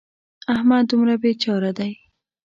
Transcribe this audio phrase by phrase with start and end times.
[0.53, 1.91] احمد دومره بې چاره دی.